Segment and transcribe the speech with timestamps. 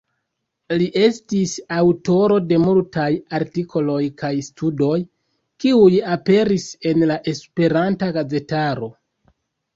[0.81, 3.05] Li estis aŭtoro de multaj
[3.41, 4.97] artikoloj kaj studoj,
[5.65, 8.93] kiuj aperis en la Esperanta gazetaro.